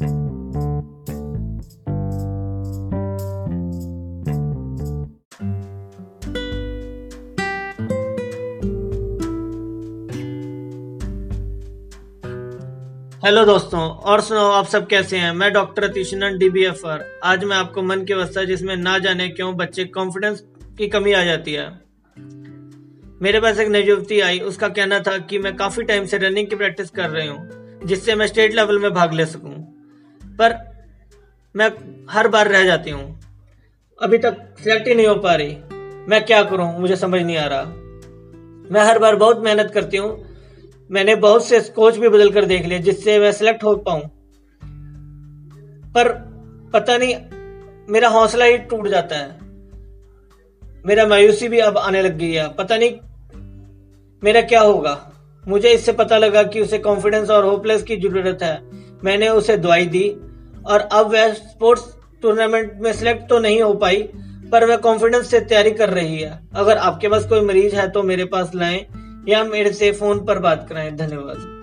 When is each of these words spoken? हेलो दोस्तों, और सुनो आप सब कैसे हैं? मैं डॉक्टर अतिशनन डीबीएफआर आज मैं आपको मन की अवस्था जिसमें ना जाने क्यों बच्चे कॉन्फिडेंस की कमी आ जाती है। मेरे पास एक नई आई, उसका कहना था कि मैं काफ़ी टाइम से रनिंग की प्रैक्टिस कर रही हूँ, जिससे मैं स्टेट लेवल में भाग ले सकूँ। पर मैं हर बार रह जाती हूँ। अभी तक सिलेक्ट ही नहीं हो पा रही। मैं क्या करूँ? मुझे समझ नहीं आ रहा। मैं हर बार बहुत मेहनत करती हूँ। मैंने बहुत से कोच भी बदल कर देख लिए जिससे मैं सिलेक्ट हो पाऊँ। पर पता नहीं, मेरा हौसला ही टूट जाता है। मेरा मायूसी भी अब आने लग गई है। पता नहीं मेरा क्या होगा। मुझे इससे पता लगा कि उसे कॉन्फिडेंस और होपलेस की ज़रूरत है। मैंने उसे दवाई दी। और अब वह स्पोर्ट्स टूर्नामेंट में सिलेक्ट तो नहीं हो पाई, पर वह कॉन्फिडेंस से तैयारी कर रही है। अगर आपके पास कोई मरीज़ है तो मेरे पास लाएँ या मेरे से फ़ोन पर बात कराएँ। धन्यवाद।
हेलो 0.00 0.12
दोस्तों, 13.44 13.80
और 13.80 14.20
सुनो 14.20 14.40
आप 14.40 14.66
सब 14.66 14.86
कैसे 14.86 15.16
हैं? 15.16 15.32
मैं 15.32 15.52
डॉक्टर 15.52 15.84
अतिशनन 15.84 16.38
डीबीएफआर 16.38 17.04
आज 17.24 17.44
मैं 17.44 17.56
आपको 17.56 17.82
मन 17.82 18.04
की 18.04 18.12
अवस्था 18.12 18.44
जिसमें 18.44 18.76
ना 18.76 18.98
जाने 18.98 19.28
क्यों 19.28 19.56
बच्चे 19.56 19.84
कॉन्फिडेंस 19.84 20.42
की 20.78 20.88
कमी 20.88 21.12
आ 21.12 21.24
जाती 21.24 21.52
है। 21.52 21.68
मेरे 23.22 23.40
पास 23.40 23.58
एक 23.58 23.68
नई 23.68 24.20
आई, 24.20 24.38
उसका 24.38 24.68
कहना 24.68 25.00
था 25.00 25.18
कि 25.18 25.38
मैं 25.38 25.56
काफ़ी 25.56 25.82
टाइम 25.82 26.04
से 26.04 26.18
रनिंग 26.18 26.48
की 26.48 26.56
प्रैक्टिस 26.56 26.90
कर 26.90 27.10
रही 27.10 27.28
हूँ, 27.28 27.48
जिससे 27.84 28.14
मैं 28.14 28.26
स्टेट 28.26 28.54
लेवल 28.54 28.78
में 28.78 28.94
भाग 28.94 29.12
ले 29.12 29.26
सकूँ। 29.26 29.59
पर 30.42 30.54
मैं 31.56 31.70
हर 32.10 32.28
बार 32.28 32.48
रह 32.48 32.64
जाती 32.64 32.90
हूँ। 32.90 33.20
अभी 34.02 34.18
तक 34.18 34.54
सिलेक्ट 34.64 34.88
ही 34.88 34.94
नहीं 34.94 35.06
हो 35.06 35.14
पा 35.14 35.34
रही। 35.34 35.56
मैं 36.08 36.24
क्या 36.24 36.42
करूँ? 36.42 36.80
मुझे 36.80 36.96
समझ 36.96 37.22
नहीं 37.22 37.36
आ 37.36 37.46
रहा। 37.46 37.64
मैं 38.70 38.84
हर 38.84 38.98
बार 38.98 39.16
बहुत 39.16 39.40
मेहनत 39.40 39.70
करती 39.70 39.96
हूँ। 39.96 40.30
मैंने 40.90 41.14
बहुत 41.14 41.46
से 41.46 41.60
कोच 41.60 41.96
भी 41.96 42.08
बदल 42.08 42.30
कर 42.30 42.44
देख 42.44 42.66
लिए 42.66 42.78
जिससे 42.78 43.18
मैं 43.18 43.32
सिलेक्ट 43.32 43.64
हो 43.64 43.76
पाऊँ। 43.76 44.00
पर 45.92 46.08
पता 46.72 46.96
नहीं, 46.98 47.16
मेरा 47.92 48.08
हौसला 48.08 48.44
ही 48.44 48.58
टूट 48.58 48.88
जाता 48.88 49.16
है। 49.16 49.38
मेरा 50.86 51.06
मायूसी 51.06 51.48
भी 51.48 51.58
अब 51.58 51.78
आने 51.78 52.02
लग 52.02 52.18
गई 52.18 52.32
है। 52.32 52.48
पता 52.48 52.76
नहीं 52.76 52.98
मेरा 54.24 54.40
क्या 54.40 54.60
होगा। 54.60 55.12
मुझे 55.48 55.68
इससे 55.68 55.92
पता 55.92 56.18
लगा 56.18 56.42
कि 56.42 56.60
उसे 56.60 56.78
कॉन्फिडेंस 56.78 57.30
और 57.30 57.44
होपलेस 57.44 57.82
की 57.82 57.96
ज़रूरत 57.96 58.38
है। 58.42 58.62
मैंने 59.04 59.28
उसे 59.28 59.56
दवाई 59.56 59.86
दी। 59.86 60.16
और 60.66 60.80
अब 60.80 61.12
वह 61.12 61.32
स्पोर्ट्स 61.32 61.84
टूर्नामेंट 62.22 62.72
में 62.80 62.92
सिलेक्ट 62.92 63.28
तो 63.28 63.38
नहीं 63.38 63.60
हो 63.62 63.72
पाई, 63.74 64.02
पर 64.52 64.64
वह 64.64 64.76
कॉन्फिडेंस 64.76 65.30
से 65.30 65.40
तैयारी 65.40 65.70
कर 65.70 65.90
रही 65.90 66.18
है। 66.18 66.38
अगर 66.54 66.78
आपके 66.78 67.08
पास 67.08 67.26
कोई 67.26 67.40
मरीज़ 67.40 67.76
है 67.76 67.88
तो 67.90 68.02
मेरे 68.02 68.24
पास 68.24 68.50
लाएँ 68.54 68.84
या 69.28 69.44
मेरे 69.44 69.72
से 69.72 69.92
फ़ोन 69.92 70.24
पर 70.26 70.38
बात 70.38 70.66
कराएँ। 70.68 70.90
धन्यवाद। 70.90 71.59